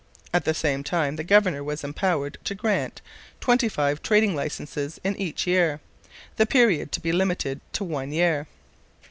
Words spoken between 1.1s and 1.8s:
the governor